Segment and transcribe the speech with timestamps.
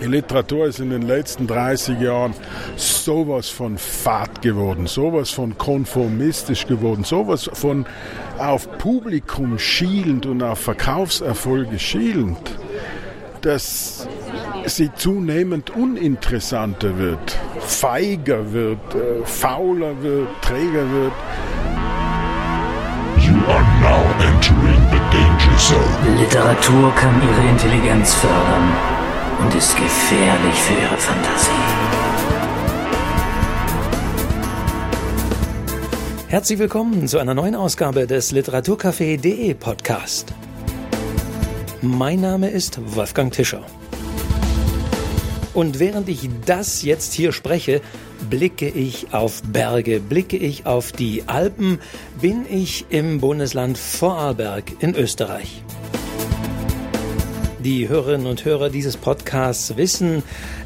[0.00, 2.34] Die Literatur ist in den letzten 30 Jahren
[2.76, 7.86] sowas von fad geworden, sowas von konformistisch geworden, sowas von
[8.38, 12.58] auf Publikum schielend und auf Verkaufserfolge schielend,
[13.42, 14.08] dass
[14.66, 21.12] sie zunehmend uninteressanter wird, feiger wird, äh, fauler wird, träger wird.
[23.18, 26.18] You are now entering the danger zone.
[26.18, 29.01] Literatur kann ihre Intelligenz fördern
[29.42, 31.50] und ist gefährlich für ihre Fantasie.
[36.28, 40.32] Herzlich willkommen zu einer neuen Ausgabe des Literaturcafé.de Podcast.
[41.80, 43.64] Mein Name ist Wolfgang Tischer.
[45.54, 47.82] Und während ich das jetzt hier spreche,
[48.30, 51.80] blicke ich auf Berge, blicke ich auf die Alpen,
[52.20, 55.62] bin ich im Bundesland Vorarlberg in Österreich.
[57.64, 60.24] Die Hörerinnen und Hörer dieses Podcasts wissen,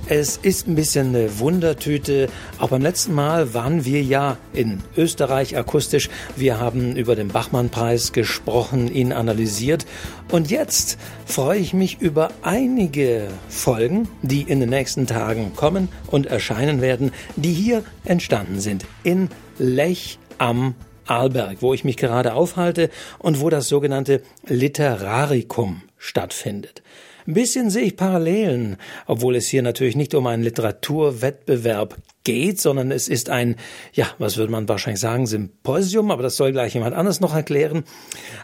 [0.09, 2.30] es ist ein bisschen eine Wundertüte.
[2.59, 6.08] Auch beim letzten Mal waren wir ja in Österreich akustisch.
[6.36, 9.84] Wir haben über den Bachmann-Preis gesprochen, ihn analysiert.
[10.33, 16.25] Und jetzt freue ich mich über einige Folgen, die in den nächsten Tagen kommen und
[16.25, 18.86] erscheinen werden, die hier entstanden sind.
[19.03, 20.75] In Lech am
[21.06, 22.88] Arlberg, wo ich mich gerade aufhalte
[23.19, 26.83] und wo das sogenannte Literarikum stattfindet.
[27.27, 32.92] Ein bisschen sehe ich Parallelen, obwohl es hier natürlich nicht um einen Literaturwettbewerb geht, sondern
[32.92, 33.56] es ist ein,
[33.92, 37.84] ja, was würde man wahrscheinlich sagen, Symposium, aber das soll gleich jemand anders noch erklären.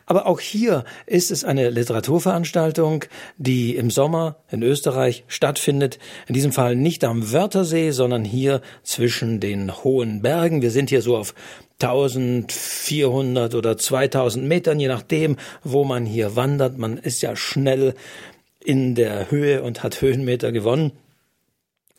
[0.07, 3.05] Aber auch hier ist es eine Literaturveranstaltung,
[3.37, 5.99] die im Sommer in Österreich stattfindet.
[6.27, 10.63] In diesem Fall nicht am Wörthersee, sondern hier zwischen den hohen Bergen.
[10.63, 11.35] Wir sind hier so auf
[11.83, 16.79] 1400 oder 2000 Metern, je nachdem, wo man hier wandert.
[16.79, 17.95] Man ist ja schnell
[18.65, 20.93] in der Höhe und hat Höhenmeter gewonnen.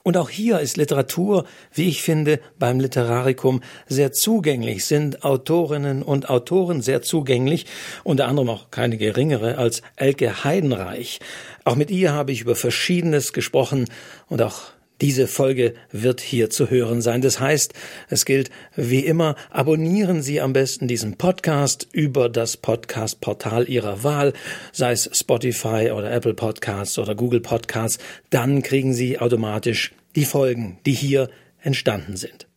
[0.06, 6.30] Und auch hier ist Literatur, wie ich finde, beim Literarikum sehr zugänglich, sind Autorinnen und
[6.30, 7.66] Autoren sehr zugänglich,
[8.04, 11.20] unter anderem auch keine geringere als Elke Heidenreich.
[11.64, 13.88] Auch mit ihr habe ich über Verschiedenes gesprochen
[14.28, 14.74] und auch
[15.04, 17.20] diese Folge wird hier zu hören sein.
[17.20, 17.74] Das heißt,
[18.08, 24.32] es gilt wie immer, abonnieren Sie am besten diesen Podcast über das Podcast-Portal Ihrer Wahl,
[24.72, 28.02] sei es Spotify oder Apple Podcasts oder Google Podcasts.
[28.30, 31.30] Dann kriegen Sie automatisch die Folgen, die hier
[31.62, 32.48] entstanden sind.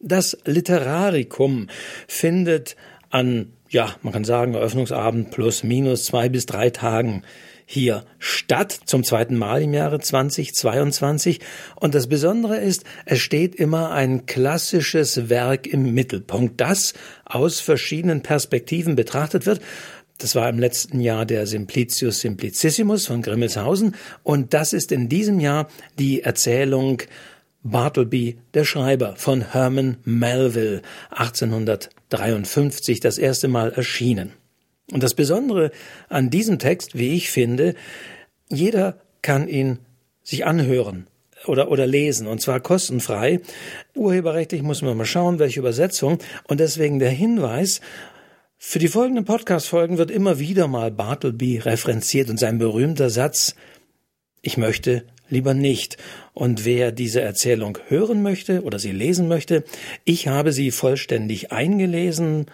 [0.00, 1.68] Das Literarikum
[2.08, 2.76] findet
[3.10, 7.22] an, ja, man kann sagen, Eröffnungsabend plus minus zwei bis drei Tagen
[7.66, 11.40] hier statt, zum zweiten Mal im Jahre 2022.
[11.74, 16.94] Und das Besondere ist, es steht immer ein klassisches Werk im Mittelpunkt, das
[17.24, 19.60] aus verschiedenen Perspektiven betrachtet wird.
[20.18, 25.40] Das war im letzten Jahr der Simplicius Simplicissimus von Grimmelshausen und das ist in diesem
[25.40, 27.02] Jahr die Erzählung
[27.62, 34.32] Bartleby, der Schreiber von Herman Melville, 1853 das erste Mal erschienen.
[34.92, 35.72] Und das Besondere
[36.08, 37.74] an diesem Text, wie ich finde,
[38.48, 39.78] jeder kann ihn
[40.22, 41.06] sich anhören
[41.46, 43.40] oder, oder lesen, und zwar kostenfrei.
[43.94, 46.18] Urheberrechtlich muss man mal schauen, welche Übersetzung.
[46.44, 47.80] Und deswegen der Hinweis,
[48.58, 53.54] für die folgenden Podcast-Folgen wird immer wieder mal Bartleby referenziert und sein berühmter Satz,
[54.40, 55.96] ich möchte lieber nicht.
[56.32, 59.64] Und wer diese Erzählung hören möchte oder sie lesen möchte,
[60.04, 62.46] ich habe sie vollständig eingelesen,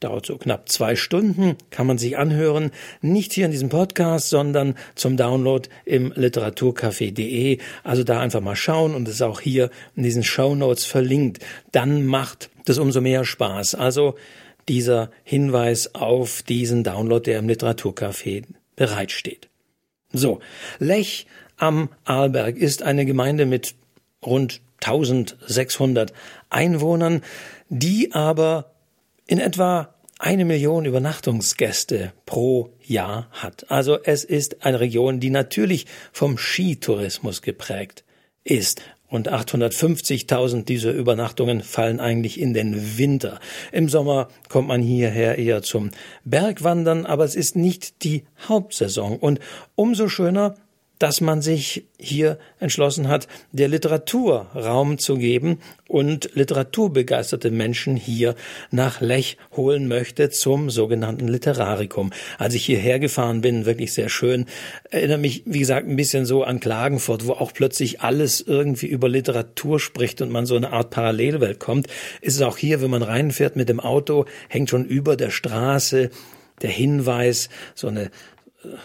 [0.00, 2.70] Dauert so knapp zwei Stunden, kann man sich anhören.
[3.00, 7.58] Nicht hier in diesem Podcast, sondern zum Download im literaturcafé.de.
[7.82, 11.42] Also da einfach mal schauen und es ist auch hier in diesen Show Notes verlinkt.
[11.72, 13.74] Dann macht das umso mehr Spaß.
[13.74, 14.16] Also
[14.68, 19.48] dieser Hinweis auf diesen Download, der im Literaturcafé bereitsteht.
[20.12, 20.40] So,
[20.78, 23.74] Lech am Arlberg ist eine Gemeinde mit
[24.24, 26.12] rund 1600
[26.50, 27.22] Einwohnern,
[27.70, 28.75] die aber
[29.26, 33.70] in etwa eine Million Übernachtungsgäste pro Jahr hat.
[33.70, 38.04] Also es ist eine Region, die natürlich vom Skitourismus geprägt
[38.44, 38.82] ist.
[39.08, 43.38] Und 850.000 dieser Übernachtungen fallen eigentlich in den Winter.
[43.70, 45.90] Im Sommer kommt man hierher eher zum
[46.24, 49.16] Bergwandern, aber es ist nicht die Hauptsaison.
[49.16, 49.38] Und
[49.76, 50.56] umso schöner,
[50.98, 55.58] dass man sich hier entschlossen hat, der Literatur Raum zu geben
[55.88, 58.34] und literaturbegeisterte Menschen hier
[58.70, 62.12] nach Lech holen möchte zum sogenannten Literarikum.
[62.38, 64.46] Als ich hierher gefahren bin, wirklich sehr schön,
[64.90, 69.08] erinnere mich, wie gesagt, ein bisschen so an Klagenfurt, wo auch plötzlich alles irgendwie über
[69.08, 71.88] Literatur spricht und man so eine Art Parallelwelt kommt.
[72.20, 76.10] Ist es auch hier, wenn man reinfährt mit dem Auto, hängt schon über der Straße
[76.62, 78.10] der Hinweis, so eine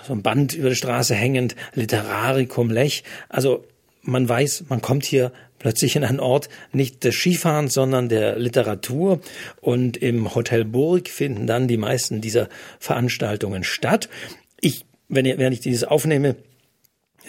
[0.07, 3.04] so ein Band über die Straße hängend, Literaricum Lech.
[3.30, 3.66] Also
[4.04, 9.19] man weiß, man kommt hier plötzlich in einen Ort nicht des Skifahrens, sondern der Literatur.
[9.62, 12.50] Und im Hotel Burg finden dann die meisten dieser
[12.80, 14.10] Veranstaltungen statt.
[14.60, 16.36] Ich, wenn, ich, wenn ich dieses aufnehme,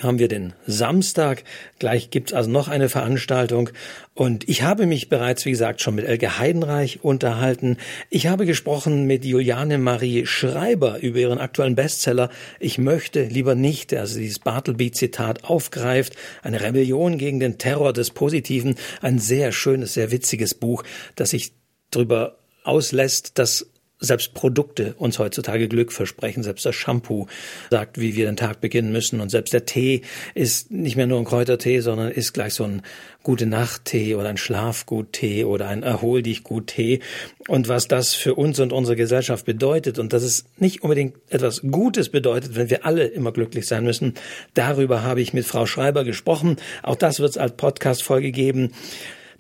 [0.01, 1.45] haben wir den Samstag.
[1.79, 3.71] Gleich gibt's also noch eine Veranstaltung.
[4.15, 7.77] Und ich habe mich bereits, wie gesagt, schon mit Elke Heidenreich unterhalten.
[8.11, 13.95] Ich habe gesprochen mit Juliane Marie Schreiber über ihren aktuellen Bestseller Ich möchte lieber nicht,
[13.95, 16.17] also dieses Bartleby-Zitat aufgreift.
[16.43, 18.77] Eine Rebellion gegen den Terror des Positiven.
[19.01, 20.85] Ein sehr schönes, sehr witziges Buch,
[21.17, 21.53] das sich
[21.91, 23.67] darüber auslässt, dass
[24.03, 26.43] selbst Produkte uns heutzutage Glück versprechen.
[26.43, 27.27] Selbst das Shampoo
[27.71, 29.21] sagt, wie wir den Tag beginnen müssen.
[29.21, 30.03] Und selbst der Tee
[30.35, 32.83] ist nicht mehr nur ein Kräutertee, sondern ist gleich so ein
[33.23, 37.01] gute Nacht-Tee oder ein Schlafgut-Tee oder ein Erhol dich gut-Tee.
[37.49, 41.63] Und was das für uns und unsere Gesellschaft bedeutet und dass es nicht unbedingt etwas
[41.63, 44.15] Gutes bedeutet, wenn wir alle immer glücklich sein müssen,
[44.55, 46.57] darüber habe ich mit Frau Schreiber gesprochen.
[46.83, 48.73] Auch das wird es als Podcast-Folge geben.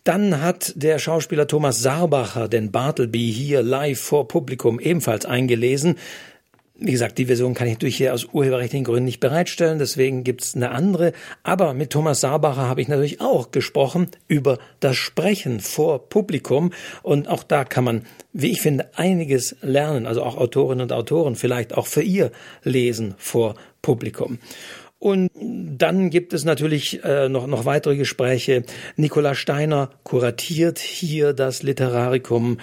[0.05, 5.97] Dann hat der Schauspieler Thomas Sarbacher den Bartleby hier live vor Publikum ebenfalls eingelesen.
[6.75, 10.57] Wie gesagt, die Version kann ich natürlich hier aus urheberrechtlichen Gründen nicht bereitstellen, deswegen gibt's
[10.57, 11.13] eine andere.
[11.45, 16.73] Aber mit Thomas Sarbacher habe ich natürlich auch gesprochen über das Sprechen vor Publikum.
[17.05, 18.03] Und auch da kann man,
[18.33, 20.07] wie ich finde, einiges lernen.
[20.07, 22.33] Also auch Autorinnen und Autoren vielleicht auch für ihr
[22.65, 24.39] Lesen vor Publikum.
[25.03, 28.63] Und dann gibt es natürlich äh, noch, noch weitere Gespräche.
[28.95, 32.59] Nicola Steiner kuratiert hier das Literarikum.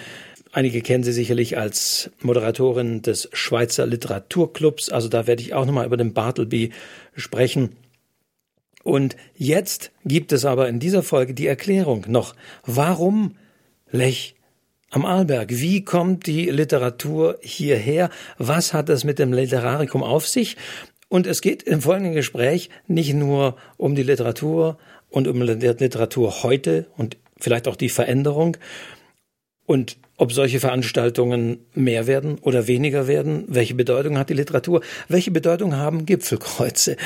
[0.50, 4.88] Einige kennen sie sicherlich als Moderatorin des Schweizer Literaturclubs.
[4.88, 6.70] Also da werde ich auch nochmal über den Bartleby
[7.14, 7.76] sprechen.
[8.84, 12.34] Und jetzt gibt es aber in dieser Folge die Erklärung noch,
[12.64, 13.36] warum
[13.90, 14.34] Lech
[14.90, 15.50] am Arlberg.
[15.50, 18.10] Wie kommt die Literatur hierher?
[18.38, 20.56] Was hat es mit dem Literarikum auf sich?
[21.10, 24.78] Und es geht im folgenden Gespräch nicht nur um die Literatur
[25.10, 28.56] und um die Literatur heute und vielleicht auch die Veränderung
[29.66, 35.32] und ob solche Veranstaltungen mehr werden oder weniger werden, welche Bedeutung hat die Literatur, welche
[35.32, 36.96] Bedeutung haben Gipfelkreuze.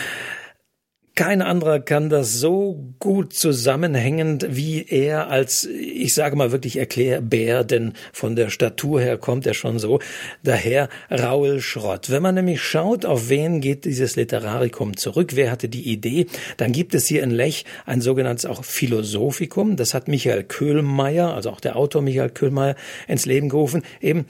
[1.16, 7.62] Kein anderer kann das so gut zusammenhängend wie er als, ich sage mal wirklich Erklärbär,
[7.62, 10.00] denn von der Statur her kommt er schon so,
[10.42, 12.10] daher Raul Schrott.
[12.10, 16.26] Wenn man nämlich schaut, auf wen geht dieses Literarikum zurück, wer hatte die Idee,
[16.56, 21.50] dann gibt es hier in Lech ein sogenanntes auch Philosophikum, das hat Michael Köhlmeier, also
[21.50, 22.74] auch der Autor Michael Köhlmeier,
[23.06, 24.26] ins Leben gerufen, eben,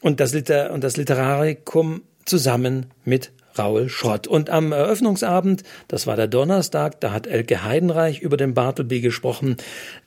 [0.00, 4.26] und das, Liter und das Literarikum zusammen mit Raul Schrott.
[4.26, 9.56] Und am Eröffnungsabend, das war der Donnerstag, da hat Elke Heidenreich über den Bartleby gesprochen.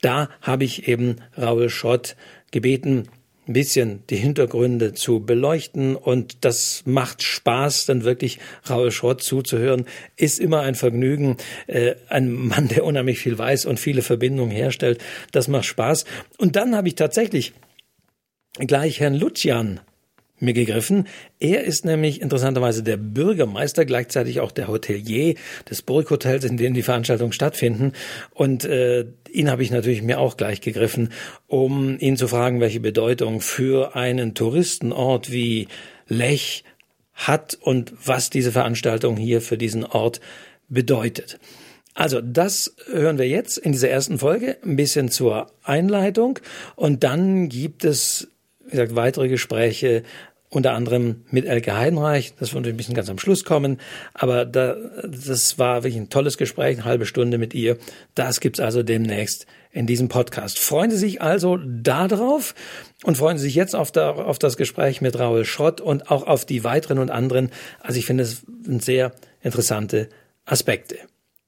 [0.02, 2.16] Da habe ich eben Raul Schrott
[2.52, 3.10] gebeten,
[3.48, 8.40] ein bisschen die Hintergründe zu beleuchten und das macht Spaß, dann wirklich
[8.70, 9.86] Raul Schrott zuzuhören,
[10.18, 11.38] ist immer ein Vergnügen.
[11.68, 15.02] Äh, ein Mann, der unheimlich viel weiß und viele Verbindungen herstellt,
[15.32, 16.06] das macht Spaß.
[16.38, 17.54] Und dann habe ich tatsächlich
[18.60, 19.80] gleich Herrn Lucian
[20.40, 21.08] mir gegriffen.
[21.40, 25.36] Er ist nämlich interessanterweise der Bürgermeister, gleichzeitig auch der Hotelier
[25.70, 27.94] des Burghotels, in dem die Veranstaltungen stattfinden.
[28.34, 31.10] Und äh, ihn habe ich natürlich mir auch gleich gegriffen,
[31.48, 35.68] um ihn zu fragen, welche Bedeutung für einen Touristenort wie
[36.08, 36.64] Lech
[37.14, 40.22] hat und was diese Veranstaltung hier für diesen Ort
[40.70, 41.40] bedeutet.
[41.96, 46.38] Also das hören wir jetzt in dieser ersten Folge ein bisschen zur Einleitung
[46.76, 48.28] und dann gibt es
[48.68, 50.04] wie gesagt, weitere Gespräche,
[50.50, 52.34] unter anderem mit Elke Heidenreich.
[52.40, 53.80] Das wird ein bisschen ganz am Schluss kommen.
[54.14, 57.78] Aber da, das war wirklich ein tolles Gespräch, eine halbe Stunde mit ihr.
[58.16, 60.58] Das gibt's also demnächst in diesem Podcast.
[60.60, 62.56] Freuen Sie sich also darauf
[63.04, 66.26] und freuen Sie sich jetzt auf, der, auf das Gespräch mit Raul Schrott und auch
[66.26, 67.52] auf die weiteren und anderen.
[67.82, 70.08] Also ich finde es sind sehr interessante
[70.46, 70.98] Aspekte.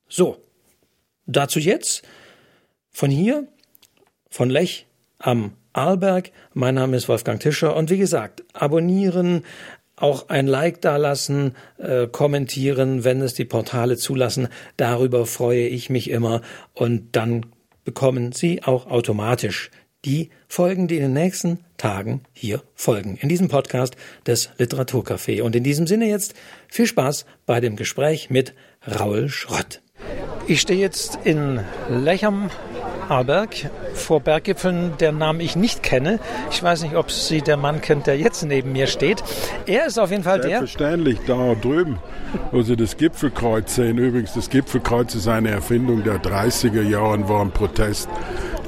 [0.09, 0.37] So,
[1.25, 2.03] dazu jetzt
[2.91, 3.47] von hier,
[4.29, 4.87] von Lech
[5.19, 6.31] am Arlberg.
[6.53, 9.43] Mein Name ist Wolfgang Tischer und wie gesagt, abonnieren,
[9.95, 14.49] auch ein Like dalassen, äh, kommentieren, wenn es die Portale zulassen.
[14.75, 16.41] Darüber freue ich mich immer
[16.73, 17.45] und dann
[17.85, 19.71] bekommen Sie auch automatisch
[20.03, 23.17] die Folgen, die in den nächsten Tagen hier folgen.
[23.21, 23.95] In diesem Podcast
[24.27, 25.41] des Literaturcafé.
[25.41, 26.33] Und in diesem Sinne jetzt
[26.67, 28.53] viel Spaß bei dem Gespräch mit
[28.85, 29.81] Raul Schrott.
[30.47, 32.49] Ich stehe jetzt in Lecham
[33.09, 36.19] Arlberg vor Berggipfeln, deren Namen ich nicht kenne.
[36.51, 39.23] Ich weiß nicht, ob Sie der Mann kennt, der jetzt neben mir steht.
[39.65, 40.59] Er ist auf jeden Fall der.
[40.59, 41.99] Selbstverständlich, da drüben,
[42.51, 43.97] wo Sie das Gipfelkreuz sehen.
[43.97, 48.09] Übrigens, das Gipfelkreuz ist eine Erfindung der 30er Jahre, war ein Protest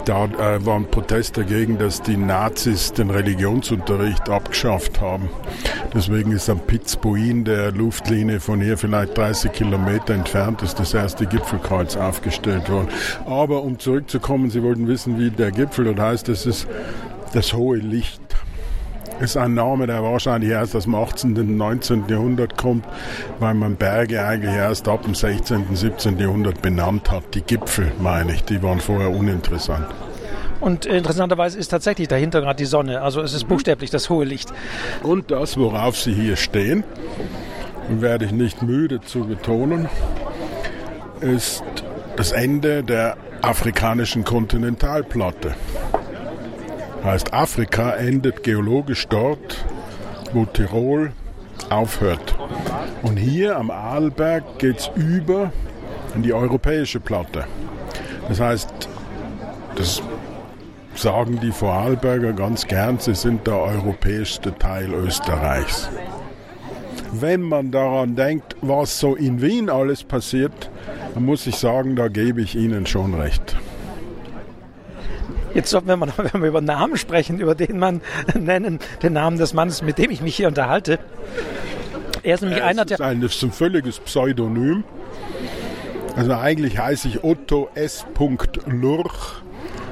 [0.05, 5.29] Da äh, war ein Protest dagegen, dass die Nazis den Religionsunterricht abgeschafft haben.
[5.93, 11.27] Deswegen ist am Pitzbuin, der Luftlinie von hier vielleicht 30 Kilometer entfernt, ist das erste
[11.27, 12.87] Gipfelkreuz aufgestellt worden.
[13.25, 16.67] Aber um zurückzukommen, Sie wollten wissen, wie der Gipfel dort heißt, das ist
[17.33, 18.21] das hohe Licht
[19.21, 21.37] ist ein Name, der wahrscheinlich erst aus dem 18.
[21.37, 22.05] und 19.
[22.07, 22.85] Jahrhundert kommt,
[23.39, 25.67] weil man Berge eigentlich erst ab dem 16.
[25.69, 26.17] und 17.
[26.19, 27.23] Jahrhundert benannt hat.
[27.35, 29.85] Die Gipfel, meine ich, die waren vorher uninteressant.
[30.59, 33.01] Und interessanterweise ist tatsächlich dahinter gerade die Sonne.
[33.01, 34.51] Also es ist buchstäblich das hohe Licht.
[35.01, 36.83] Und das, worauf Sie hier stehen,
[37.89, 39.89] werde ich nicht müde zu betonen,
[41.19, 41.63] ist
[42.15, 45.55] das Ende der afrikanischen Kontinentalplatte.
[47.03, 49.65] Heißt, Afrika endet geologisch dort,
[50.33, 51.11] wo Tirol
[51.69, 52.35] aufhört.
[53.01, 55.51] Und hier am Arlberg geht es über
[56.15, 57.45] in die europäische Platte.
[58.27, 58.89] Das heißt,
[59.75, 60.01] das
[60.95, 65.89] sagen die Vorarlberger ganz gern, sie sind der europäischste Teil Österreichs.
[67.13, 70.69] Wenn man daran denkt, was so in Wien alles passiert,
[71.13, 73.57] dann muss ich sagen, da gebe ich Ihnen schon recht.
[75.53, 78.01] Jetzt sollten wir mal, wenn wir über Namen sprechen, über den Mann
[78.39, 80.99] nennen, den Namen des Mannes, mit dem ich mich hier unterhalte.
[82.23, 82.95] Er ist nämlich ja, einer der.
[82.95, 84.83] Ist ein, das ist ein völliges Pseudonym.
[86.15, 88.05] Also eigentlich heiße ich Otto S.
[88.67, 89.41] Lurch.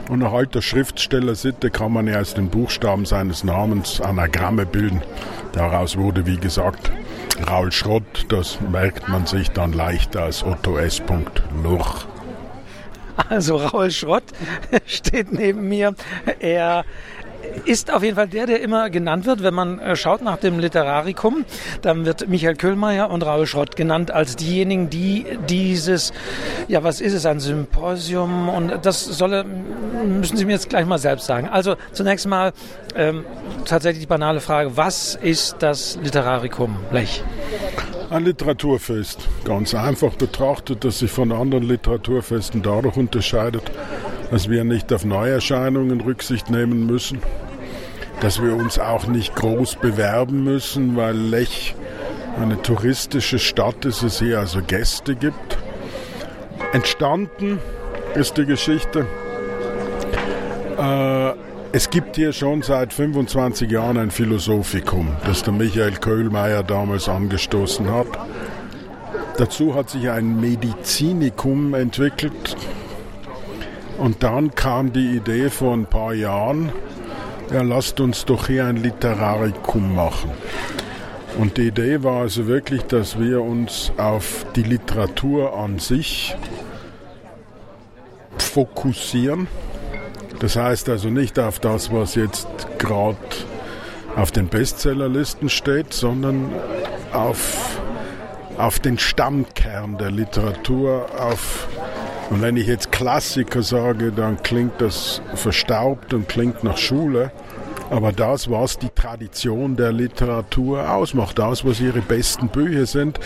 [0.10, 5.04] Und nach alter Schriftstellersitte kann man ja aus den Buchstaben seines Namens Anagramme bilden.
[5.54, 6.92] Daraus wurde, wie gesagt,
[7.48, 8.26] Raul Schrott.
[8.30, 11.02] Das merkt man sich dann leichter als Otto S.
[11.64, 12.09] Lurch.
[13.28, 14.24] Also Raul Schrott
[14.86, 15.94] steht neben mir.
[16.40, 16.86] Er
[17.66, 20.60] ist auf jeden Fall der, der immer genannt wird, wenn man äh, schaut nach dem
[20.60, 21.46] Literarikum,
[21.82, 26.12] dann wird Michael Köhlmeier und Raul Schrott genannt als diejenigen, die dieses,
[26.68, 30.98] ja, was ist es, ein Symposium und das solle, müssen Sie mir jetzt gleich mal
[30.98, 31.48] selbst sagen.
[31.50, 32.54] Also zunächst mal
[32.96, 33.26] ähm,
[33.66, 37.24] tatsächlich die banale Frage, was ist das Literarikum, Lech?
[38.10, 43.72] Ein Literaturfest, ganz einfach betrachtet, das sich von anderen Literaturfesten dadurch unterscheidet,
[44.32, 47.20] dass wir nicht auf Neuerscheinungen Rücksicht nehmen müssen,
[48.22, 51.76] dass wir uns auch nicht groß bewerben müssen, weil Lech
[52.40, 55.58] eine touristische Stadt ist, es hier also Gäste gibt.
[56.74, 57.60] Entstanden
[58.16, 59.06] ist die Geschichte
[60.80, 61.34] äh,
[61.72, 67.92] es gibt hier schon seit 25 Jahren ein Philosophikum, das der Michael Köhlmeier damals angestoßen
[67.92, 68.08] hat.
[69.38, 72.58] Dazu hat sich ein Medizinikum entwickelt.
[74.00, 76.72] Und dann kam die Idee vor ein paar Jahren,
[77.52, 80.32] ja, lasst uns doch hier ein Literarikum machen.
[81.38, 86.36] Und die Idee war also wirklich, dass wir uns auf die Literatur an sich
[88.38, 89.48] fokussieren
[90.40, 93.18] das heißt also nicht auf das, was jetzt gerade
[94.16, 96.50] auf den Bestsellerlisten steht, sondern
[97.12, 97.80] auf,
[98.58, 101.68] auf den Stammkern der Literatur, auf
[102.30, 107.32] und wenn ich jetzt Klassiker sage, dann klingt das verstaubt und klingt nach Schule.
[107.90, 113.20] Aber das, was die Tradition der Literatur ausmacht, das, was ihre besten Bücher sind,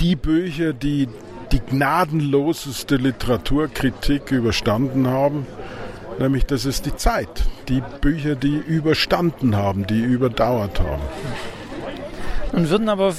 [0.00, 1.08] die Bücher, die
[1.52, 5.46] die gnadenloseste Literaturkritik überstanden haben,
[6.18, 7.28] Nämlich, das ist die Zeit.
[7.68, 11.02] Die Bücher, die überstanden haben, die überdauert haben.
[12.52, 13.14] Und würden aber,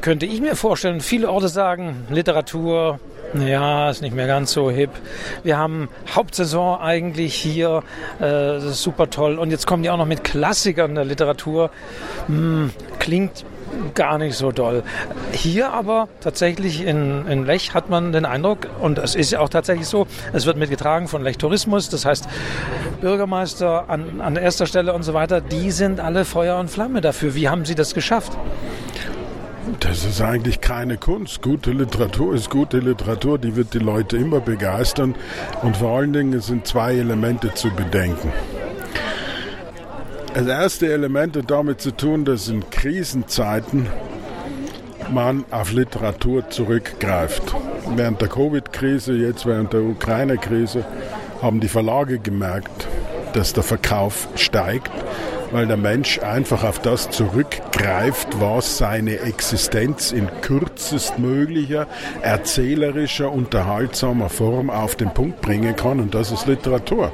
[0.00, 3.00] könnte ich mir vorstellen, viele Orte sagen, Literatur,
[3.34, 4.90] ja, ist nicht mehr ganz so hip.
[5.42, 7.82] Wir haben Hauptsaison eigentlich hier,
[8.18, 9.38] äh, das ist super toll.
[9.38, 11.70] Und jetzt kommen die auch noch mit Klassikern der Literatur.
[12.26, 13.44] Hm, klingt
[13.94, 14.82] gar nicht so doll.
[15.32, 19.48] Hier aber tatsächlich in, in Lech hat man den Eindruck, und es ist ja auch
[19.48, 22.26] tatsächlich so, es wird mitgetragen von Lech Tourismus, das heißt
[23.00, 27.34] Bürgermeister an, an erster Stelle und so weiter, die sind alle Feuer und Flamme dafür.
[27.34, 28.36] Wie haben Sie das geschafft?
[29.80, 31.42] Das ist eigentlich keine Kunst.
[31.42, 35.14] Gute Literatur ist gute Literatur, die wird die Leute immer begeistern.
[35.62, 38.32] Und vor allen Dingen sind zwei Elemente zu bedenken.
[40.34, 43.86] Das erste Element hat damit zu tun, dass in Krisenzeiten
[45.10, 47.42] man auf Literatur zurückgreift.
[47.96, 50.84] Während der Covid-Krise, jetzt während der Ukraine-Krise,
[51.42, 52.86] haben die Verlage gemerkt,
[53.32, 54.90] dass der Verkauf steigt,
[55.50, 61.86] weil der Mensch einfach auf das zurückgreift, was seine Existenz in kürzestmöglicher,
[62.22, 66.00] erzählerischer, unterhaltsamer Form auf den Punkt bringen kann.
[66.00, 67.12] Und das ist Literatur.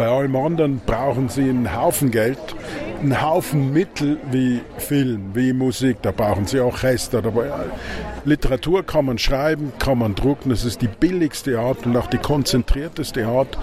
[0.00, 2.38] Bei allem anderen brauchen sie einen Haufen Geld,
[3.02, 7.18] einen Haufen Mittel wie Film, wie Musik, da brauchen sie Orchester.
[7.18, 7.66] Aber
[8.24, 12.16] Literatur kann man schreiben, kann man drucken, das ist die billigste Art und auch die
[12.16, 13.58] konzentrierteste Art,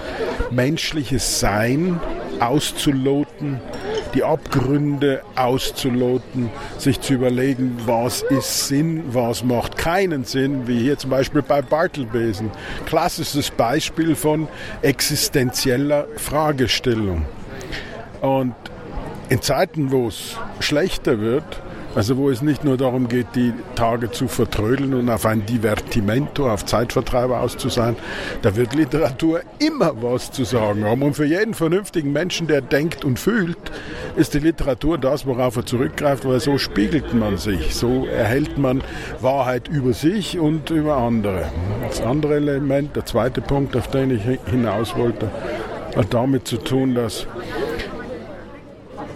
[0.51, 1.99] menschliches Sein
[2.39, 3.59] auszuloten,
[4.13, 10.97] die Abgründe auszuloten, sich zu überlegen, was ist Sinn, was macht keinen Sinn, wie hier
[10.97, 12.51] zum Beispiel bei Bartelbesen.
[12.85, 14.47] Klassisches Beispiel von
[14.81, 17.25] existenzieller Fragestellung.
[18.21, 18.55] Und
[19.29, 21.61] in Zeiten, wo es schlechter wird,
[21.97, 26.47] also wo es nicht nur darum geht, die Tage zu vertrödeln und auf ein Divertimento,
[26.47, 27.95] auf Zeitvertreib auszusein,
[28.43, 31.01] da wird Literatur immer was zu sagen haben.
[31.01, 33.57] Und für jeden vernünftigen Menschen, der denkt und fühlt,
[34.15, 38.83] ist die Literatur das, worauf er zurückgreift, weil so spiegelt man sich, so erhält man
[39.19, 41.45] Wahrheit über sich und über andere.
[41.87, 45.31] Das andere Element, der zweite Punkt, auf den ich hinaus wollte,
[45.95, 47.25] hat damit zu tun, dass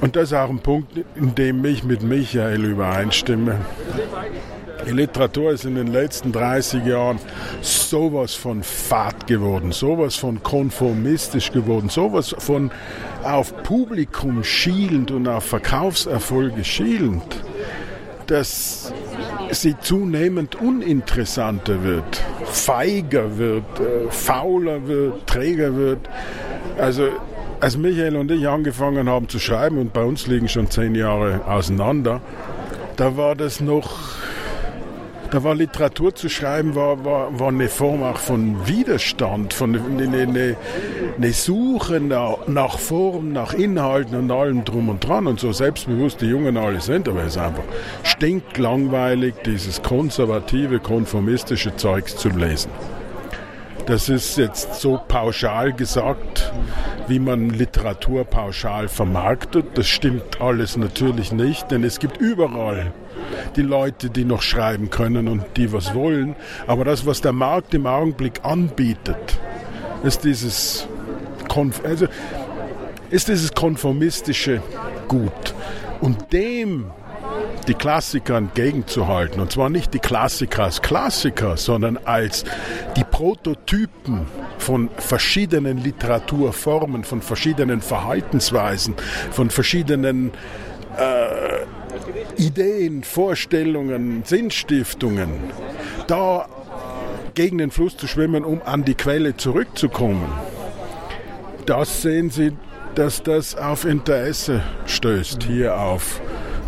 [0.02, 3.58] und das ist auch ein Punkt, in dem ich mit Michael übereinstimme.
[4.86, 7.20] Die Literatur ist in den letzten 30 Jahren
[7.62, 12.72] sowas von fad geworden, sowas von konformistisch geworden, sowas von
[13.24, 17.44] auf Publikum schielend und auf Verkaufserfolge schielend,
[18.26, 18.92] dass
[19.52, 26.10] sie zunehmend uninteressanter wird, feiger wird, äh, fauler wird, träger wird.
[26.78, 27.10] Also
[27.62, 31.42] als Michael und ich angefangen haben zu schreiben, und bei uns liegen schon zehn Jahre
[31.46, 32.22] auseinander,
[32.96, 34.00] da war das noch,
[35.30, 40.18] da war Literatur zu schreiben, war, war, war eine Form auch von Widerstand, von eine,
[40.18, 40.58] eine,
[41.18, 46.20] eine Suche nach, nach Form, nach Inhalten und allem drum und dran und so selbstbewusst
[46.22, 47.64] die Jungen alle sind, aber es ist einfach
[48.04, 52.72] stinklangweilig, dieses konservative, konformistische Zeugs zu lesen.
[53.86, 56.54] Das ist jetzt so pauschal gesagt,
[57.08, 59.78] wie man Literatur pauschal vermarktet.
[59.78, 62.94] Das stimmt alles natürlich nicht, denn es gibt überall
[63.56, 66.36] die Leute, die noch schreiben können und die was wollen.
[66.68, 69.40] Aber das, was der Markt im Augenblick anbietet,
[70.04, 70.88] ist dieses,
[71.48, 72.08] Konf also,
[73.10, 74.62] ist dieses konformistische
[75.08, 75.54] Gut.
[76.00, 76.92] Und dem
[77.68, 79.42] die Klassiker entgegenzuhalten.
[79.42, 82.44] Und zwar nicht die Klassiker als Klassiker, sondern als
[82.98, 84.26] die Prototypen
[84.58, 88.96] von verschiedenen Literaturformen, von verschiedenen Verhaltensweisen,
[89.32, 90.32] von verschiedenen
[90.98, 95.30] äh, Ideen, Vorstellungen, Sinnstiftungen.
[96.08, 96.48] Da
[97.34, 100.32] gegen den Fluss zu schwimmen, um an die Quelle zurückzukommen.
[101.66, 102.52] Das sehen Sie,
[102.96, 106.20] dass das auf Interesse stößt hier auf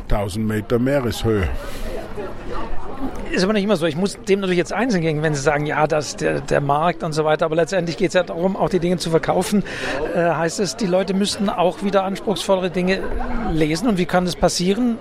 [0.10, 1.48] 1000 Meter Meereshöhe.
[3.32, 3.88] Ist aber nicht immer so.
[3.88, 7.04] Ich muss dem natürlich jetzt einzeln gehen, wenn Sie sagen, ja, das der, der Markt
[7.04, 7.46] und so weiter.
[7.46, 9.64] Aber letztendlich geht es ja darum, auch die Dinge zu verkaufen.
[10.16, 13.00] Äh, heißt es, die Leute müssten auch wieder anspruchsvollere Dinge
[13.52, 13.88] lesen.
[13.88, 14.98] Und wie kann das passieren?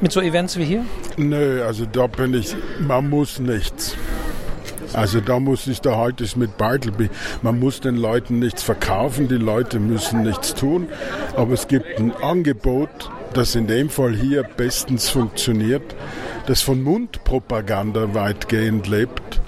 [0.00, 0.84] Mit so Events wie hier?
[1.16, 3.96] Nö, also da bin ich, man muss nichts.
[4.92, 7.08] Also da muss ich, da ich mit Bartleby.
[7.40, 10.88] Man muss den Leuten nichts verkaufen, die Leute müssen nichts tun,
[11.36, 15.94] aber es gibt ein Angebot, das in dem Fall hier bestens funktioniert,
[16.46, 19.40] das von Mundpropaganda weitgehend lebt.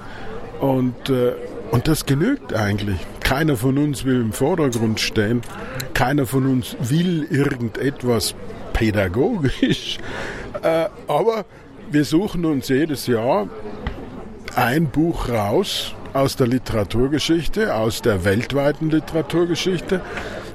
[0.60, 1.32] Und, äh,
[1.70, 2.98] und das genügt eigentlich.
[3.20, 5.42] Keiner von uns will im Vordergrund stehen.
[5.94, 8.34] Keiner von uns will irgendetwas
[8.72, 9.98] pädagogisch.
[10.62, 11.44] Äh, aber
[11.90, 13.48] wir suchen uns jedes Jahr
[14.54, 20.00] ein Buch raus aus der Literaturgeschichte, aus der weltweiten Literaturgeschichte,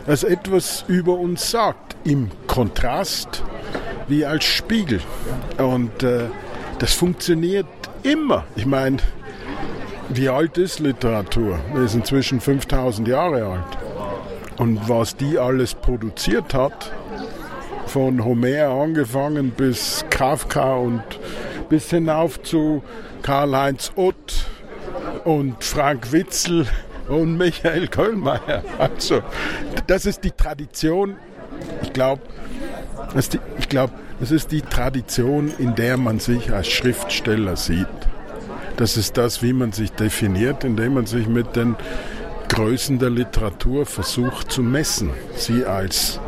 [0.10, 3.44] das etwas über uns sagt, im Kontrast
[4.08, 5.02] wie als Spiegel.
[5.60, 6.22] Und äh,
[6.80, 7.68] das funktioniert
[8.02, 8.44] immer.
[8.56, 8.98] Ich meine,
[10.10, 11.60] wie alt ist Literatur?
[11.76, 13.78] Wir sind inzwischen 5000 Jahre alt.
[14.58, 16.92] Und was die alles produziert hat,
[17.86, 21.04] von Homer angefangen bis Kafka und
[21.70, 22.82] bis hinauf zu
[23.22, 24.48] Karl-Heinz Ott
[25.24, 26.66] und Frank Witzel
[27.10, 28.64] und Michael Köllmeier.
[28.78, 29.22] Also,
[29.88, 31.18] das ist die Tradition.
[31.82, 32.22] Ich glaube,
[33.58, 37.88] ich glaube, das ist die Tradition, in der man sich als Schriftsteller sieht.
[38.78, 41.76] Das ist das, wie man sich definiert, indem man sich mit den
[42.50, 45.12] Größen der Literatur versucht zu messen.
[45.36, 46.20] Sie als,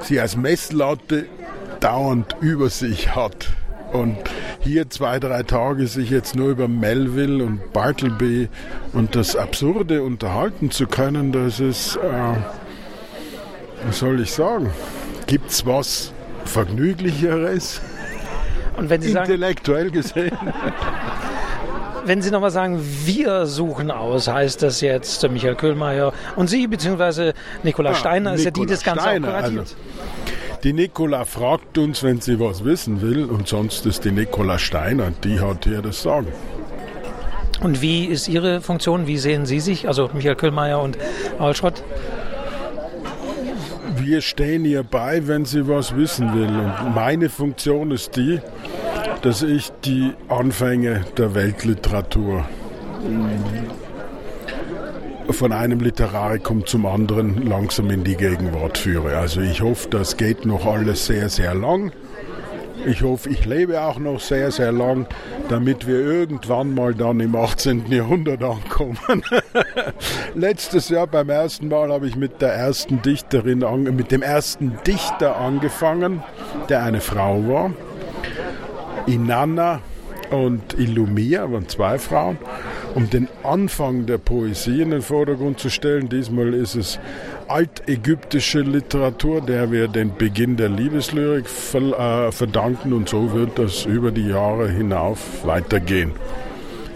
[0.00, 1.26] sie als Messlatte
[1.80, 3.48] dauernd über sich hat.
[3.92, 4.16] Und
[4.60, 8.48] hier zwei, drei Tage sich jetzt nur über Melville und Bartleby
[8.92, 12.36] und das Absurde unterhalten zu können, das ist, äh,
[13.86, 14.70] was soll ich sagen?
[15.26, 16.12] Gibt's was
[16.44, 17.80] Vergnüglicheres?
[18.76, 20.38] Und wenn Sie Intellektuell sagen, gesehen.
[22.04, 27.34] wenn Sie nochmal sagen, wir suchen aus, heißt das jetzt Michael Köhlmeier und Sie, beziehungsweise
[27.62, 29.60] Nikola Steiner, ist ja die das Ganze Steiner, auch kuratiert.
[29.60, 29.74] also,
[30.64, 35.12] die Nicola fragt uns, wenn sie was wissen will, und sonst ist die Nicola Steiner,
[35.24, 36.28] die hat hier das Sagen.
[37.60, 39.06] Und wie ist Ihre Funktion?
[39.06, 40.96] Wie sehen Sie sich, also Michael Köhlmeier und
[41.38, 41.82] Paul Schrott?
[43.96, 46.48] Wir stehen ihr bei, wenn sie was wissen will.
[46.48, 48.40] Und meine Funktion ist die,
[49.22, 52.44] dass ich die Anfänge der Weltliteratur
[55.30, 59.16] von einem Literarikum zum anderen langsam in die Gegenwart führe.
[59.16, 61.92] Also ich hoffe, das geht noch alles sehr, sehr lang.
[62.86, 65.06] Ich hoffe, ich lebe auch noch sehr, sehr lang,
[65.48, 67.90] damit wir irgendwann mal dann im 18.
[67.90, 68.98] Jahrhundert ankommen.
[70.34, 73.64] Letztes Jahr beim ersten Mal habe ich mit der ersten Dichterin,
[73.94, 76.22] mit dem ersten Dichter angefangen,
[76.68, 77.72] der eine Frau war.
[79.06, 79.80] Inanna
[80.30, 82.38] und Illumia waren zwei Frauen,
[82.94, 86.08] um den Anfang der Poesie in den Vordergrund zu stellen.
[86.08, 86.98] Diesmal ist es
[87.48, 94.10] altägyptische Literatur, der wir den Beginn der Liebeslyrik äh, verdanken und so wird das über
[94.10, 96.12] die Jahre hinauf weitergehen.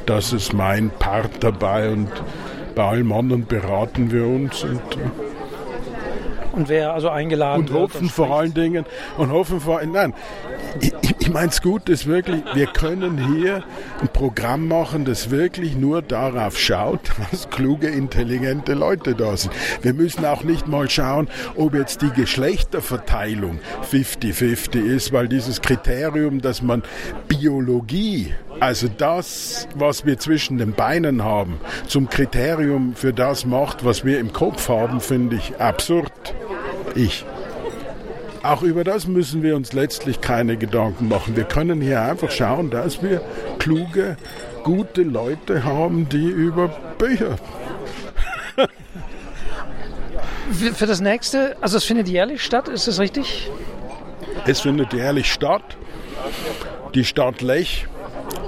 [0.06, 2.08] Das ist mein Part dabei und
[2.74, 4.80] bei allem anderen beraten wir uns und,
[6.52, 8.38] Und wer also eingeladen und wird hoffen vor spricht.
[8.40, 8.86] allen Dingen
[9.16, 10.12] und hoffen vor nein
[10.80, 13.64] ich, ich meine es gut ist wirklich wir können hier
[14.00, 19.94] ein Programm machen das wirklich nur darauf schaut dass kluge intelligente Leute da sind wir
[19.94, 23.58] müssen auch nicht mal schauen ob jetzt die Geschlechterverteilung
[23.90, 26.82] 50-50 ist weil dieses Kriterium dass man
[27.28, 34.04] Biologie also das, was wir zwischen den Beinen haben, zum Kriterium für das macht, was
[34.04, 36.12] wir im Kopf haben, finde ich absurd.
[36.94, 37.24] Ich.
[38.42, 41.36] Auch über das müssen wir uns letztlich keine Gedanken machen.
[41.36, 43.20] Wir können hier einfach schauen, dass wir
[43.58, 44.16] kluge,
[44.64, 47.36] gute Leute haben, die über Bücher.
[50.52, 53.50] Für für das nächste, also es findet jährlich statt, ist das richtig?
[54.44, 55.78] Es findet jährlich statt.
[56.94, 57.86] Die Stadt Lech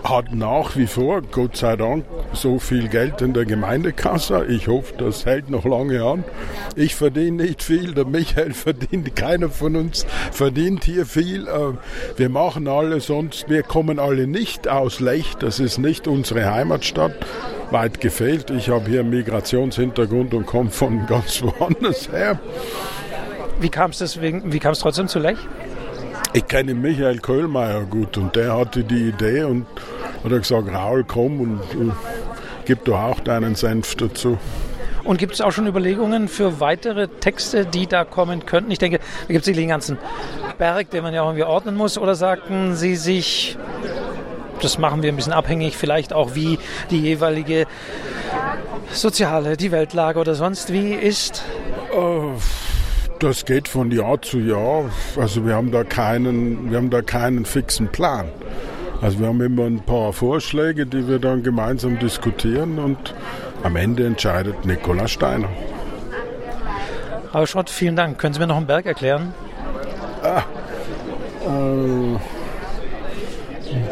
[0.05, 4.45] hat nach wie vor, Gott sei Dank, so viel Geld in der Gemeindekasse.
[4.49, 6.25] Ich hoffe, das hält noch lange an.
[6.77, 11.49] Ich verdiene nicht viel, der Michael verdient, keiner von uns verdient hier viel.
[11.49, 11.73] Äh,
[12.17, 17.15] Wir machen alle sonst, wir kommen alle nicht aus Lech, das ist nicht unsere Heimatstadt.
[17.71, 18.51] Weit gefehlt.
[18.51, 22.39] Ich habe hier einen Migrationshintergrund und komme von ganz woanders her.
[23.61, 25.39] Wie kam es trotzdem zu Lech?
[26.37, 29.67] Ich kenne Michael Köhlmeier gut und der hatte die Idee und
[30.25, 31.93] hat gesagt, Raul, komm und äh,
[32.65, 34.37] gib doch auch deinen Senf dazu.
[35.05, 38.73] Und gibt es auch schon Überlegungen für weitere Texte, die da kommen könnten?
[38.73, 39.97] Ich denke, da gibt es den ganzen
[40.59, 41.99] Berg, den man ja auch irgendwie ordnen muss.
[41.99, 43.57] Oder sagten Sie sich,
[44.61, 46.59] das machen wir ein bisschen abhängig, vielleicht auch wie
[46.91, 47.67] die jeweilige
[48.91, 51.45] soziale, die Weltlage oder sonst wie ist?
[53.21, 54.91] Das geht von Jahr zu Jahr.
[55.17, 58.29] Also wir haben da keinen, wir haben da keinen fixen Plan.
[59.01, 63.15] Also wir haben immer ein paar Vorschläge, die wir dann gemeinsam diskutieren und
[63.63, 65.49] am Ende entscheidet Nikola Steiner.
[67.33, 68.19] Aber Schott, vielen Dank.
[68.19, 69.35] Können Sie mir noch einen Berg erklären?
[70.23, 70.41] Äh,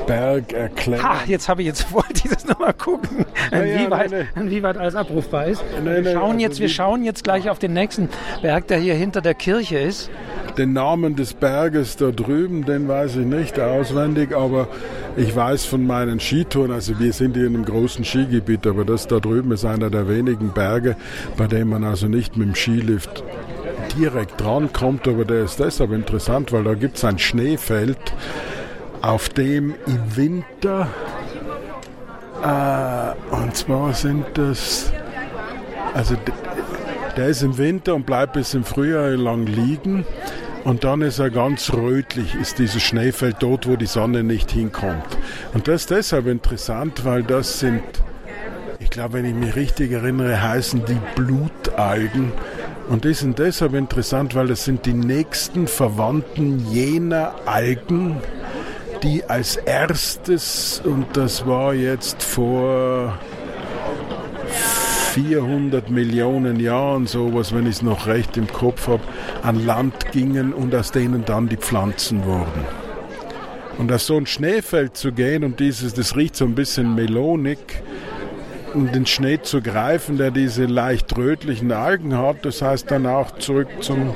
[0.06, 1.02] Berg erklärt.
[1.02, 4.78] Ha, jetzt habe ich jetzt wollte ich das nochmal gucken, Ja, ja, inwieweit, nein, inwieweit
[4.78, 5.62] alles abrufbar ist.
[5.76, 8.08] Nein, wir, nein, schauen also jetzt, wir schauen jetzt gleich auf den nächsten
[8.40, 10.10] Berg, der hier hinter der Kirche ist.
[10.58, 14.68] Den Namen des Berges da drüben, den weiß ich nicht auswendig, aber
[15.16, 19.06] ich weiß von meinen Skitouren, also wir sind hier in einem großen Skigebiet, aber das
[19.06, 20.96] da drüben ist einer der wenigen Berge,
[21.38, 23.24] bei dem man also nicht mit dem Skilift
[23.98, 27.98] direkt drankommt, aber der ist deshalb interessant, weil da gibt es ein Schneefeld,
[29.02, 30.88] auf dem im Winter,
[32.42, 34.92] äh, und zwar sind das,
[35.92, 36.16] also
[37.16, 40.06] der ist im Winter und bleibt bis im Frühjahr lang liegen.
[40.64, 45.04] Und dann ist er ganz rötlich, ist dieses Schneefeld dort, wo die Sonne nicht hinkommt.
[45.54, 47.82] Und das ist deshalb interessant, weil das sind,
[48.78, 52.32] ich glaube, wenn ich mich richtig erinnere, heißen die Blutalgen.
[52.88, 58.18] Und die sind deshalb interessant, weil das sind die nächsten Verwandten jener Algen,
[59.02, 63.18] die als erstes, und das war jetzt vor
[65.12, 69.02] 400 Millionen Jahren, sowas, wenn ich es noch recht im Kopf habe,
[69.42, 72.64] an Land gingen und aus denen dann die Pflanzen wurden.
[73.78, 77.58] Und auf so ein Schneefeld zu gehen und dieses, das riecht so ein bisschen melonig,
[78.74, 83.32] und den Schnee zu greifen, der diese leicht rötlichen Algen hat, das heißt dann auch
[83.38, 84.14] zurück zum,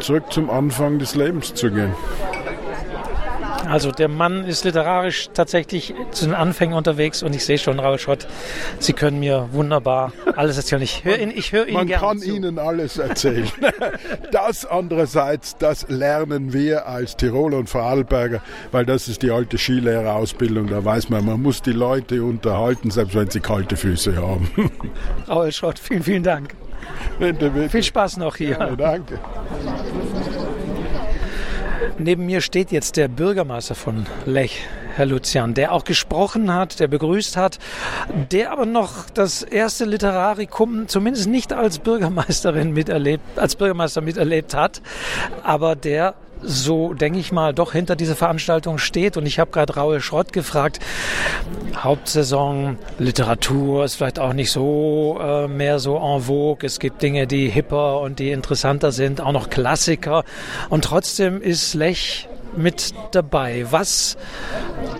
[0.00, 1.92] zurück zum Anfang des Lebens zu gehen.
[3.68, 7.98] Also der Mann ist literarisch tatsächlich zu den Anfängen unterwegs und ich sehe schon, Raul
[7.98, 8.26] Schott,
[8.78, 10.82] Sie können mir wunderbar alles erzählen.
[10.82, 12.30] Ich höre ihn, ich höre ihn Man gerne kann zu.
[12.30, 13.48] Ihnen alles erzählen.
[14.30, 20.68] Das andererseits, das lernen wir als Tiroler und Vorarlberger, weil das ist die alte Skilehrerausbildung.
[20.68, 24.50] Da weiß man, man muss die Leute unterhalten, selbst wenn sie kalte Füße haben.
[25.28, 26.54] Raul Schott, vielen, vielen Dank.
[27.18, 27.68] Bitte, bitte.
[27.68, 28.50] Viel Spaß noch hier.
[28.50, 29.18] Ja, danke.
[32.00, 34.60] Neben mir steht jetzt der Bürgermeister von Lech,
[34.94, 37.58] Herr Lucian, der auch gesprochen hat, der begrüßt hat,
[38.30, 44.80] der aber noch das erste Literarikum zumindest nicht als Bürgermeisterin miterlebt, als Bürgermeister miterlebt hat,
[45.42, 49.16] aber der so denke ich mal, doch hinter dieser Veranstaltung steht.
[49.16, 50.80] Und ich habe gerade Raul Schrott gefragt,
[51.76, 56.66] Hauptsaison, Literatur ist vielleicht auch nicht so äh, mehr so en vogue.
[56.66, 60.24] Es gibt Dinge, die hipper und die interessanter sind, auch noch Klassiker.
[60.68, 63.66] Und trotzdem ist Lech mit dabei.
[63.70, 64.16] Was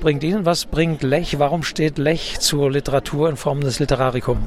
[0.01, 1.39] bringt Ihnen, was bringt Lech?
[1.39, 4.41] Warum steht Lech zur Literatur in Form des Literarikums?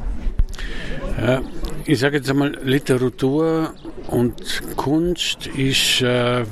[1.20, 1.42] Ja,
[1.86, 3.74] ich sage jetzt einmal, Literatur
[4.08, 6.44] und Kunst ist äh,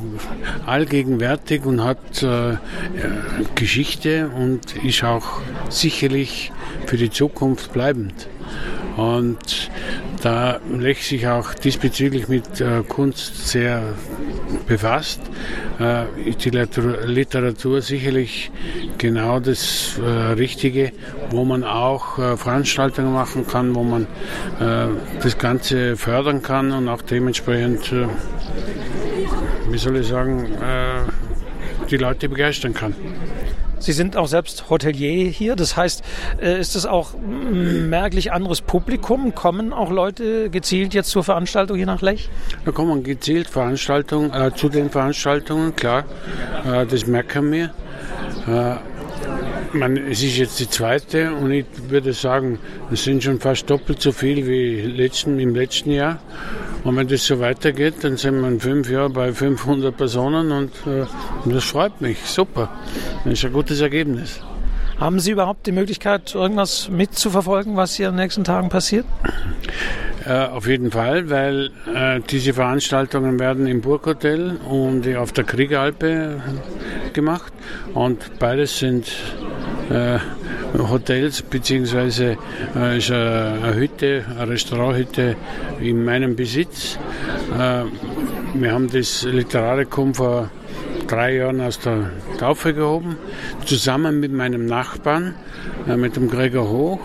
[0.66, 2.58] allgegenwärtig und hat äh,
[3.56, 6.52] Geschichte und ist auch sicherlich
[6.86, 8.28] für die Zukunft bleibend.
[9.00, 9.72] Und
[10.22, 13.82] da Lech sich auch diesbezüglich mit äh, Kunst sehr
[14.68, 15.22] befasst,
[15.80, 18.52] äh, ist die Literatur, sicherlich
[18.98, 20.92] genau das äh, Richtige,
[21.30, 24.04] wo man auch äh, Veranstaltungen machen kann, wo man
[24.60, 24.88] äh,
[25.24, 28.08] das Ganze fördern kann und auch dementsprechend, äh,
[29.70, 30.48] wie soll ich sagen,
[31.90, 32.94] die Leute begeistern kann.
[33.80, 36.04] Sie sind auch selbst Hotelier hier, das heißt,
[36.42, 39.34] äh, ist es auch merklich anderes Publikum?
[39.34, 42.30] Kommen auch Leute gezielt jetzt zur Veranstaltung hier nach Lech?
[42.66, 46.06] Da kommen gezielt Veranstaltungen, äh, zu den Veranstaltungen, klar,
[46.66, 47.72] äh, das merken wir.
[48.48, 48.76] Äh,
[49.74, 52.60] man, es ist jetzt die zweite und ich würde sagen,
[52.92, 56.20] es sind schon fast doppelt so viel wie letzten, im letzten Jahr.
[56.84, 60.72] Und wenn das so weitergeht, dann sind wir in fünf Jahren bei 500 Personen und,
[60.88, 61.06] äh,
[61.46, 62.20] das freut mich.
[62.24, 62.70] Super.
[63.26, 64.40] Das ist ein gutes Ergebnis.
[64.98, 69.06] Haben Sie überhaupt die Möglichkeit, irgendwas mitzuverfolgen, was hier in den nächsten Tagen passiert?
[70.26, 76.42] Äh, auf jeden Fall, weil äh, diese Veranstaltungen werden im Burghotel und auf der Kriegalpe
[77.14, 77.54] gemacht
[77.94, 79.08] und beides sind
[79.90, 80.20] äh,
[80.78, 82.38] Hotels beziehungsweise
[82.76, 85.36] äh, ist eine, Hütte, eine Restauranthütte
[85.80, 86.98] in meinem Besitz.
[87.58, 87.84] Äh,
[88.54, 90.50] wir haben das Literarikum vor
[91.08, 93.18] drei Jahren aus der Taufe gehoben,
[93.66, 95.36] zusammen mit meinem Nachbarn,
[95.88, 97.02] äh, mit dem Gregor Hoch.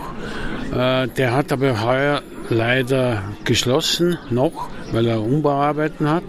[0.71, 6.23] Äh, der hat aber heuer leider geschlossen, noch, weil er Umbauarbeiten hat.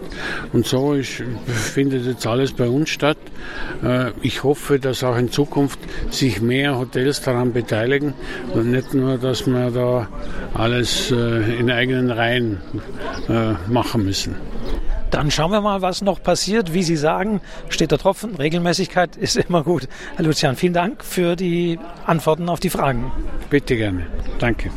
[0.52, 3.16] Und so ist, findet jetzt alles bei uns statt.
[3.82, 5.78] Äh, ich hoffe, dass auch in Zukunft
[6.10, 8.12] sich mehr Hotels daran beteiligen
[8.52, 10.08] und nicht nur, dass wir da
[10.54, 12.60] alles äh, in eigenen Reihen
[13.28, 14.34] äh, machen müssen.
[15.10, 16.74] Dann schauen wir mal, was noch passiert.
[16.74, 18.34] Wie Sie sagen, steht der Tropfen.
[18.34, 19.88] Regelmäßigkeit ist immer gut.
[20.16, 23.12] Herr Lucian, vielen Dank für die Antworten auf die Fragen.
[23.48, 24.06] Bitte gerne.
[24.38, 24.70] Danke.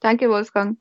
[0.00, 0.78] Danke, Wolfgang.